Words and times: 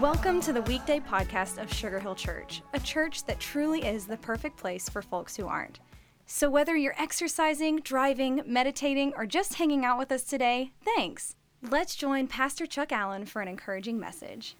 Welcome 0.00 0.40
to 0.42 0.54
the 0.54 0.62
weekday 0.62 0.98
podcast 0.98 1.62
of 1.62 1.70
Sugar 1.70 2.00
Hill 2.00 2.14
Church, 2.14 2.62
a 2.72 2.80
church 2.80 3.26
that 3.26 3.38
truly 3.38 3.84
is 3.86 4.06
the 4.06 4.16
perfect 4.16 4.56
place 4.56 4.88
for 4.88 5.02
folks 5.02 5.36
who 5.36 5.46
aren't. 5.46 5.78
So, 6.24 6.48
whether 6.48 6.74
you're 6.74 6.98
exercising, 6.98 7.80
driving, 7.80 8.40
meditating, 8.46 9.12
or 9.14 9.26
just 9.26 9.56
hanging 9.56 9.84
out 9.84 9.98
with 9.98 10.10
us 10.10 10.22
today, 10.22 10.72
thanks. 10.82 11.36
Let's 11.62 11.94
join 11.94 12.28
Pastor 12.28 12.64
Chuck 12.64 12.92
Allen 12.92 13.26
for 13.26 13.42
an 13.42 13.48
encouraging 13.48 14.00
message. 14.00 14.56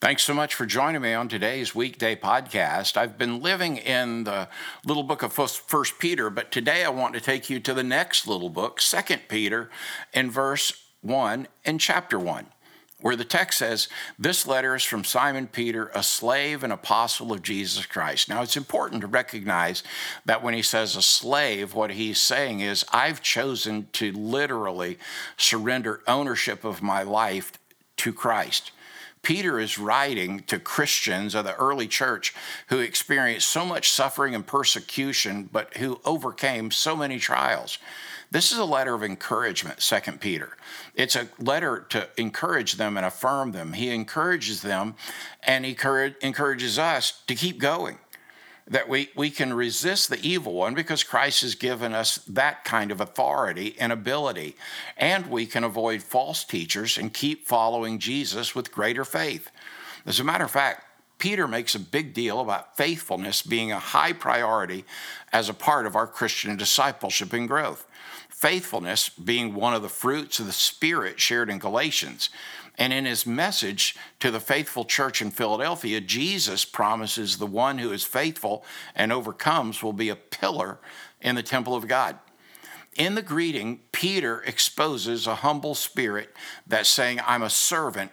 Thanks 0.00 0.22
so 0.22 0.32
much 0.32 0.54
for 0.54 0.66
joining 0.66 1.02
me 1.02 1.14
on 1.14 1.26
today's 1.26 1.74
weekday 1.74 2.14
podcast. 2.14 2.96
I've 2.96 3.18
been 3.18 3.42
living 3.42 3.78
in 3.78 4.22
the 4.22 4.48
little 4.84 5.02
book 5.02 5.24
of 5.24 5.32
First 5.32 5.98
Peter, 5.98 6.30
but 6.30 6.52
today 6.52 6.84
I 6.84 6.90
want 6.90 7.14
to 7.14 7.20
take 7.20 7.50
you 7.50 7.58
to 7.58 7.74
the 7.74 7.82
next 7.82 8.28
little 8.28 8.50
book, 8.50 8.80
Second 8.80 9.22
Peter, 9.26 9.68
in 10.12 10.30
verse 10.30 10.80
1 11.02 11.48
and 11.64 11.80
chapter 11.80 12.20
1 12.20 12.46
where 13.06 13.14
the 13.14 13.24
text 13.24 13.60
says, 13.60 13.86
This 14.18 14.48
letter 14.48 14.74
is 14.74 14.82
from 14.82 15.04
Simon 15.04 15.46
Peter, 15.46 15.92
a 15.94 16.02
slave 16.02 16.64
and 16.64 16.72
apostle 16.72 17.30
of 17.30 17.40
Jesus 17.40 17.86
Christ. 17.86 18.28
Now, 18.28 18.42
it's 18.42 18.56
important 18.56 19.02
to 19.02 19.06
recognize 19.06 19.84
that 20.24 20.42
when 20.42 20.54
he 20.54 20.62
says 20.62 20.96
a 20.96 21.02
slave, 21.02 21.72
what 21.72 21.92
he's 21.92 22.20
saying 22.20 22.58
is, 22.58 22.84
I've 22.92 23.22
chosen 23.22 23.86
to 23.92 24.10
literally 24.10 24.98
surrender 25.36 26.00
ownership 26.08 26.64
of 26.64 26.82
my 26.82 27.04
life 27.04 27.52
to 27.98 28.12
Christ. 28.12 28.72
Peter 29.22 29.60
is 29.60 29.78
writing 29.78 30.40
to 30.40 30.58
Christians 30.58 31.36
of 31.36 31.44
the 31.44 31.54
early 31.54 31.86
church 31.86 32.34
who 32.70 32.80
experienced 32.80 33.48
so 33.48 33.64
much 33.64 33.92
suffering 33.92 34.34
and 34.34 34.44
persecution, 34.44 35.48
but 35.52 35.76
who 35.76 36.00
overcame 36.04 36.72
so 36.72 36.96
many 36.96 37.20
trials. 37.20 37.78
This 38.30 38.50
is 38.50 38.58
a 38.58 38.64
letter 38.64 38.94
of 38.94 39.04
encouragement, 39.04 39.80
Second 39.80 40.20
Peter. 40.20 40.56
It's 40.94 41.16
a 41.16 41.28
letter 41.38 41.86
to 41.90 42.08
encourage 42.16 42.74
them 42.74 42.96
and 42.96 43.06
affirm 43.06 43.52
them. 43.52 43.72
He 43.72 43.90
encourages 43.90 44.62
them 44.62 44.94
and 45.42 45.64
he 45.64 45.76
encourages 46.22 46.78
us 46.78 47.22
to 47.26 47.34
keep 47.34 47.58
going. 47.58 47.98
That 48.68 48.88
we, 48.88 49.10
we 49.14 49.30
can 49.30 49.54
resist 49.54 50.10
the 50.10 50.20
evil 50.26 50.52
one 50.52 50.74
because 50.74 51.04
Christ 51.04 51.42
has 51.42 51.54
given 51.54 51.94
us 51.94 52.16
that 52.26 52.64
kind 52.64 52.90
of 52.90 53.00
authority 53.00 53.76
and 53.78 53.92
ability. 53.92 54.56
And 54.96 55.28
we 55.28 55.46
can 55.46 55.62
avoid 55.62 56.02
false 56.02 56.42
teachers 56.42 56.98
and 56.98 57.14
keep 57.14 57.46
following 57.46 58.00
Jesus 58.00 58.56
with 58.56 58.72
greater 58.72 59.04
faith. 59.04 59.52
As 60.04 60.18
a 60.18 60.24
matter 60.24 60.44
of 60.44 60.50
fact, 60.50 60.85
Peter 61.18 61.48
makes 61.48 61.74
a 61.74 61.80
big 61.80 62.12
deal 62.12 62.40
about 62.40 62.76
faithfulness 62.76 63.42
being 63.42 63.72
a 63.72 63.78
high 63.78 64.12
priority 64.12 64.84
as 65.32 65.48
a 65.48 65.54
part 65.54 65.86
of 65.86 65.96
our 65.96 66.06
Christian 66.06 66.56
discipleship 66.56 67.32
and 67.32 67.48
growth 67.48 67.86
faithfulness 68.36 69.08
being 69.08 69.54
one 69.54 69.72
of 69.72 69.80
the 69.80 69.88
fruits 69.88 70.38
of 70.38 70.44
the 70.44 70.52
Spirit 70.52 71.18
shared 71.18 71.48
in 71.48 71.58
Galatians. 71.58 72.28
And 72.76 72.92
in 72.92 73.06
his 73.06 73.24
message 73.24 73.96
to 74.20 74.30
the 74.30 74.40
faithful 74.40 74.84
church 74.84 75.22
in 75.22 75.30
Philadelphia, 75.30 76.02
Jesus 76.02 76.66
promises 76.66 77.38
the 77.38 77.46
one 77.46 77.78
who 77.78 77.92
is 77.92 78.04
faithful 78.04 78.62
and 78.94 79.10
overcomes 79.10 79.82
will 79.82 79.94
be 79.94 80.10
a 80.10 80.16
pillar 80.16 80.78
in 81.22 81.34
the 81.34 81.42
temple 81.42 81.74
of 81.74 81.88
God. 81.88 82.18
In 82.98 83.14
the 83.14 83.22
greeting, 83.22 83.80
Peter 83.90 84.42
exposes 84.42 85.26
a 85.26 85.36
humble 85.36 85.74
spirit 85.74 86.34
that's 86.66 86.90
saying, 86.90 87.20
I'm 87.26 87.42
a 87.42 87.50
servant 87.50 88.12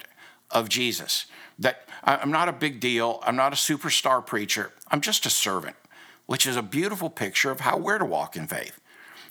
of 0.53 0.69
Jesus. 0.69 1.25
That 1.59 1.87
I'm 2.03 2.31
not 2.31 2.49
a 2.49 2.53
big 2.53 2.79
deal, 2.79 3.19
I'm 3.23 3.35
not 3.35 3.53
a 3.53 3.57
superstar 3.57 4.25
preacher, 4.25 4.71
I'm 4.89 5.01
just 5.01 5.25
a 5.25 5.29
servant, 5.29 5.75
which 6.25 6.47
is 6.47 6.55
a 6.55 6.61
beautiful 6.61 7.09
picture 7.09 7.51
of 7.51 7.59
how 7.59 7.77
we're 7.77 7.97
to 7.97 8.05
walk 8.05 8.37
in 8.37 8.47
faith. 8.47 8.79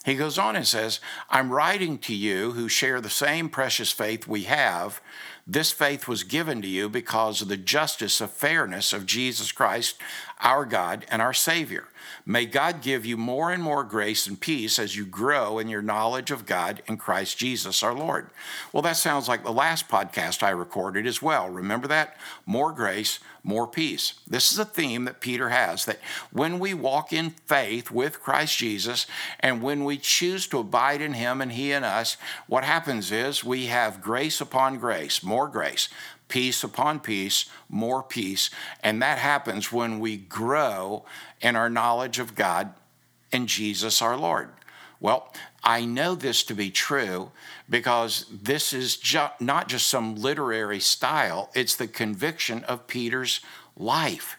He 0.05 0.15
goes 0.17 0.37
on 0.37 0.57
and 0.57 0.67
says, 0.67 1.01
I'm 1.31 1.53
writing 1.53 1.97
to 1.99 2.15
you 2.15 2.53
who 2.53 2.69
share 2.69 3.01
the 3.01 3.11
same 3.11 3.49
precious 3.49 3.93
faith 3.93 4.27
we 4.27 4.43
have. 4.45 5.01
This 5.47 5.71
faith 5.71 6.09
was 6.09 6.25
given 6.25 6.61
to 6.63 6.69
you 6.69 6.89
because 6.89 7.41
of 7.41 7.49
the 7.49 7.57
justice 7.57 8.21
of 8.21 8.33
fairness 8.33 8.93
of 8.93 9.07
Jesus 9.07 9.53
Christ, 9.53 9.97
our 10.43 10.65
God 10.65 11.07
and 11.11 11.23
our 11.23 11.33
Savior. 11.33 11.87
May 12.27 12.47
God 12.47 12.83
give 12.83 13.05
you 13.05 13.17
more 13.17 13.51
and 13.53 13.63
more 13.63 13.85
grace 13.85 14.27
and 14.27 14.41
peace 14.41 14.79
as 14.79 14.97
you 14.97 15.05
grow 15.05 15.59
in 15.59 15.69
your 15.69 15.83
knowledge 15.83 16.31
of 16.31 16.47
God 16.47 16.83
and 16.87 16.99
Christ 16.99 17.39
Jesus 17.39 17.83
our 17.83 17.95
Lord. 17.95 18.29
Well, 18.73 18.83
that 18.83 18.97
sounds 18.97 19.29
like 19.29 19.43
the 19.43 19.53
last 19.53 19.89
podcast 19.89 20.43
I 20.43 20.51
recorded 20.51 21.07
as 21.07 21.23
well. 21.23 21.49
Remember 21.49 21.89
that? 21.89 22.17
More 22.47 22.73
grace, 22.73 23.19
more 23.43 23.67
peace. 23.67 24.15
This 24.27 24.53
is 24.53 24.59
a 24.59 24.65
theme 24.65 25.05
that 25.05 25.21
Peter 25.21 25.49
has 25.49 25.85
that 25.85 26.01
when 26.33 26.59
we 26.59 26.75
walk 26.75 27.13
in 27.13 27.31
faith 27.31 27.91
with 27.91 28.21
Christ 28.21 28.57
Jesus 28.57 29.07
and 29.41 29.63
when 29.63 29.85
we 29.85 29.97
choose 29.97 30.47
to 30.49 30.59
abide 30.59 31.01
in 31.01 31.15
Him 31.15 31.41
and 31.41 31.53
He 31.53 31.73
in 31.73 31.83
us, 31.83 32.17
what 32.47 32.65
happens 32.65 33.11
is 33.11 33.45
we 33.45 33.67
have 33.67 34.03
grace 34.03 34.41
upon 34.41 34.79
grace, 34.79 35.23
more 35.23 35.49
grace 35.49 35.89
peace 36.33 36.65
upon 36.65 36.99
peace, 36.99 37.45
more 37.69 38.03
peace. 38.03 38.49
And 38.83 39.03
that 39.03 39.19
happens 39.19 39.71
when 39.71 40.01
we 40.01 40.17
grow 40.17 41.05
in 41.43 41.57
our 41.57 41.69
knowledge 41.69 42.19
of 42.19 42.35
God 42.35 42.73
and 43.31 43.47
Jesus 43.47 44.01
our 44.01 44.17
Lord. 44.17 44.49
Well, 44.99 45.31
I 45.63 45.85
know 45.85 46.15
this 46.15 46.43
to 46.45 46.55
be 46.55 46.71
true 46.71 47.33
because 47.69 48.25
this 48.33 48.73
is 48.73 48.97
ju- 48.97 49.29
not 49.41 49.69
just 49.69 49.89
some 49.89 50.17
literary 50.17 50.81
style, 50.81 51.51
it's 51.55 51.77
the 51.77 51.87
conviction 51.87 52.65
of 52.65 52.87
Peter's 52.87 53.41
life. 53.77 54.39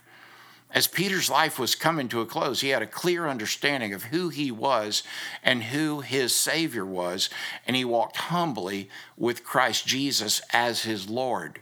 As 0.71 0.87
Peter's 0.87 1.29
life 1.29 1.59
was 1.59 1.75
coming 1.75 2.09
to 2.09 2.21
a 2.21 2.25
close, 2.25 2.61
he 2.61 2.69
had 2.69 2.81
a 2.81 2.87
clear 2.87 3.27
understanding 3.27 3.93
of 3.93 4.05
who 4.05 4.29
he 4.29 4.49
was 4.49 5.03
and 5.43 5.65
who 5.65 6.01
his 6.01 6.35
Savior 6.35 6.87
was, 6.87 7.29
and 7.67 7.75
he 7.75 7.85
walked 7.85 8.17
humbly 8.17 8.89
with 9.15 9.43
Christ 9.43 9.85
Jesus 9.85 10.41
as 10.51 10.81
his 10.81 11.07
Lord. 11.07 11.59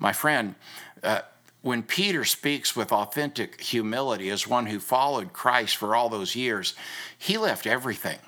My 0.00 0.12
friend, 0.12 0.56
uh, 1.02 1.20
when 1.62 1.82
Peter 1.82 2.24
speaks 2.24 2.74
with 2.74 2.90
authentic 2.90 3.60
humility 3.60 4.30
as 4.30 4.48
one 4.48 4.66
who 4.66 4.80
followed 4.80 5.34
Christ 5.34 5.76
for 5.76 5.94
all 5.94 6.08
those 6.08 6.34
years, 6.34 6.74
he 7.16 7.36
left 7.36 7.66
everything 7.66 8.18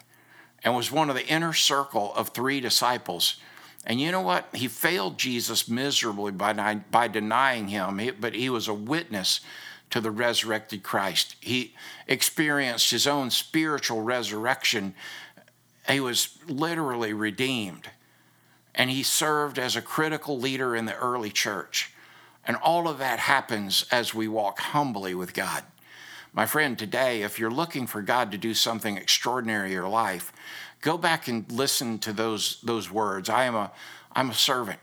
and 0.63 0.77
was 0.77 0.93
one 0.93 1.09
of 1.09 1.17
the 1.17 1.27
inner 1.27 1.55
circle 1.55 2.15
of 2.15 2.29
three 2.29 2.61
disciples. 2.61 3.37
And 3.87 4.01
you 4.01 4.13
know 4.13 4.21
what? 4.21 4.49
He 4.55 4.69
failed 4.69 5.19
Jesus 5.19 5.67
miserably 5.67 6.31
by, 6.31 6.53
by 6.91 7.09
denying 7.09 7.69
him, 7.69 8.01
but 8.21 8.35
he 8.35 8.51
was 8.51 8.69
a 8.69 8.75
witness 8.75 9.41
to 9.91 10.01
the 10.01 10.11
resurrected 10.11 10.83
Christ. 10.83 11.37
He 11.41 11.75
experienced 12.07 12.91
his 12.91 13.07
own 13.07 13.31
spiritual 13.31 14.03
resurrection. 14.03 14.95
He 15.89 16.01
was 16.01 16.39
literally 16.47 17.15
redeemed 17.15 17.89
and 18.75 18.91
he 18.91 19.03
served 19.03 19.59
as 19.59 19.77
a 19.77 19.83
critical 19.83 20.39
leader 20.39 20.75
in 20.75 20.87
the 20.87 20.97
early 20.97 21.31
church. 21.31 21.93
And 22.45 22.57
all 22.57 22.89
of 22.89 22.99
that 22.99 23.19
happens 23.19 23.85
as 23.91 24.15
we 24.15 24.29
walk 24.29 24.59
humbly 24.61 25.15
with 25.15 25.35
God. 25.35 25.63
My 26.33 26.47
friend, 26.47 26.79
today, 26.79 27.23
if 27.23 27.39
you're 27.39 27.51
looking 27.51 27.87
for 27.87 28.01
God 28.01 28.33
to 28.33 28.39
do 28.39 28.55
something 28.55 28.97
extraordinary 28.97 29.67
in 29.67 29.73
your 29.73 29.89
life, 29.89 30.33
go 30.81 30.97
back 30.97 31.29
and 31.29 31.51
listen 31.53 31.99
to 32.01 32.13
those, 32.13 32.59
those 32.63 32.91
words. 32.91 33.29
I 33.29 33.45
am 33.45 33.55
a, 33.55 33.71
I'm 34.13 34.31
a 34.31 34.35
servant. 34.35 34.81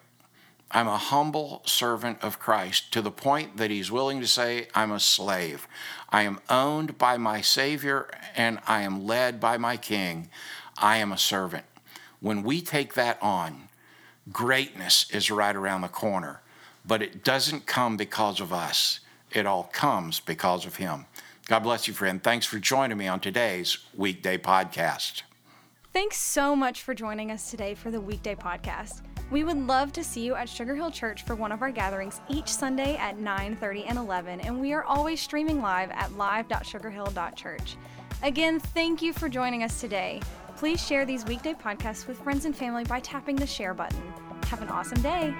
I'm 0.71 0.87
a 0.87 0.97
humble 0.97 1.63
servant 1.65 2.23
of 2.23 2.37
Christ 2.39 2.93
to 2.93 3.01
the 3.01 3.09
point 3.09 3.57
that 3.57 3.71
he's 3.71 3.91
willing 3.91 4.21
to 4.21 4.27
say, 4.27 4.67
I'm 4.75 4.91
a 4.91 4.99
slave. 4.99 5.67
I 6.09 6.21
am 6.21 6.39
owned 6.47 6.99
by 6.99 7.17
my 7.17 7.41
Savior 7.41 8.07
and 8.35 8.59
I 8.67 8.83
am 8.83 9.07
led 9.07 9.39
by 9.39 9.57
my 9.57 9.77
King. 9.77 10.29
I 10.77 10.97
am 10.97 11.11
a 11.11 11.17
servant. 11.17 11.65
When 12.19 12.43
we 12.43 12.61
take 12.61 12.93
that 12.93 13.17
on, 13.19 13.68
greatness 14.31 15.09
is 15.11 15.31
right 15.31 15.55
around 15.55 15.81
the 15.81 15.87
corner, 15.87 16.41
but 16.85 17.01
it 17.01 17.23
doesn't 17.23 17.65
come 17.65 17.97
because 17.97 18.39
of 18.39 18.53
us. 18.53 18.99
It 19.31 19.45
all 19.45 19.69
comes 19.71 20.19
because 20.19 20.65
of 20.65 20.77
Him. 20.77 21.05
God 21.47 21.59
bless 21.59 21.87
you, 21.87 21.93
friend. 21.93 22.21
Thanks 22.21 22.45
for 22.45 22.59
joining 22.59 22.97
me 22.97 23.07
on 23.07 23.19
today's 23.19 23.79
weekday 23.95 24.37
podcast. 24.37 25.23
Thanks 25.93 26.17
so 26.17 26.55
much 26.55 26.83
for 26.83 26.93
joining 26.93 27.31
us 27.31 27.49
today 27.49 27.73
for 27.73 27.89
the 27.89 27.99
weekday 27.99 28.35
podcast. 28.35 29.01
We 29.31 29.43
would 29.43 29.57
love 29.57 29.91
to 29.93 30.03
see 30.03 30.21
you 30.21 30.35
at 30.35 30.49
Sugar 30.49 30.75
Hill 30.75 30.91
Church 30.91 31.23
for 31.23 31.35
one 31.35 31.51
of 31.51 31.61
our 31.61 31.71
gatherings 31.71 32.21
each 32.29 32.47
Sunday 32.47 32.95
at 32.97 33.17
9:30 33.17 33.85
and 33.87 33.97
11, 33.97 34.41
and 34.41 34.59
we 34.59 34.73
are 34.73 34.83
always 34.83 35.21
streaming 35.21 35.61
live 35.61 35.91
at 35.91 36.11
live.sugarhill.church. 36.13 37.77
Again, 38.21 38.59
thank 38.59 39.01
you 39.01 39.13
for 39.13 39.29
joining 39.29 39.63
us 39.63 39.79
today. 39.79 40.21
Please 40.59 40.85
share 40.85 41.05
these 41.05 41.23
weekday 41.23 41.53
podcasts 41.53 42.05
with 42.05 42.19
friends 42.19 42.43
and 42.43 42.53
family 42.53 42.83
by 42.83 42.99
tapping 42.99 43.37
the 43.37 43.47
share 43.47 43.73
button. 43.73 44.03
Have 44.47 44.61
an 44.61 44.67
awesome 44.67 45.01
day. 45.01 45.33